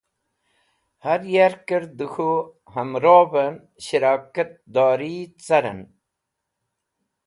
Har 1.05 1.21
yarkẽr 1.33 1.83
dẽ 1.97 2.11
k̃hũ 2.13 2.31
ẽmrovẽn 2.81 3.53
sherikat 3.85 4.51
dori 4.73 5.15
carẽn. 5.45 5.81